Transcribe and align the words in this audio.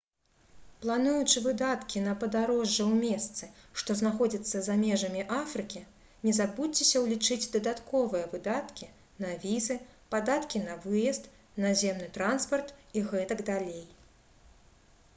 плануючы 0.83 1.41
выдаткі 1.47 1.99
на 2.05 2.13
падарожжа 2.21 2.85
ў 2.85 3.09
месцы 3.09 3.49
што 3.81 3.95
знаходзяцца 3.99 4.61
за 4.67 4.77
межамі 4.85 5.21
афрыкі 5.41 5.83
не 6.29 6.33
забудзьцеся 6.39 7.01
ўлічыць 7.03 7.51
дадатковыя 7.57 8.31
выдаткі 8.33 8.89
на 9.27 9.35
візы 9.45 9.79
падаткі 10.17 10.63
на 10.65 10.79
выезд 10.87 11.29
наземны 11.67 12.09
транспарт 12.17 12.75
і 12.97 13.05
г.д 13.13 13.79